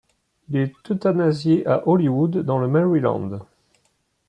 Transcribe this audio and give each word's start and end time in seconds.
Il 0.49 0.55
est 0.57 0.73
euthanasié 0.89 1.57
le 1.63 1.69
à 1.69 1.87
Hollywood 1.87 2.37
dans 2.39 2.57
le 2.57 2.67
Maryland. 2.67 3.41